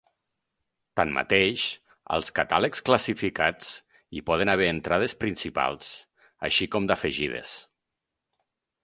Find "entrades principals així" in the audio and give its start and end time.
4.77-6.69